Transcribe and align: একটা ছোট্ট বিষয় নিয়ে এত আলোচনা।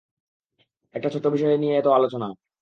একটা 0.95 1.09
ছোট্ট 1.09 1.25
বিষয় 1.27 1.55
নিয়ে 1.57 1.73
এত 1.77 1.87
আলোচনা। 1.89 2.27